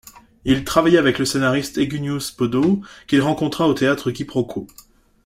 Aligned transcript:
Il 0.45 0.63
travailla 0.63 0.97
avec 0.97 1.19
le 1.19 1.25
scénariste 1.25 1.77
Eugeniusz 1.77 2.35
Bodo 2.35 2.81
qu'il 3.05 3.21
rencontra 3.21 3.67
au 3.67 3.75
théâtre 3.75 4.09
Qui 4.09 4.25
Pro 4.25 4.43
Quo. 4.43 4.65